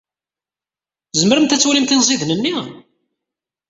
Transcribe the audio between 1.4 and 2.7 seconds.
ad twalimt inẓiden-nni?